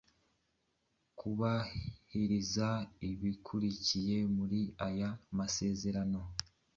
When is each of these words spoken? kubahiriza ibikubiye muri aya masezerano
kubahiriza 1.17 2.67
ibikubiye 3.09 4.17
muri 4.35 4.59
aya 4.87 5.09
masezerano 5.37 6.19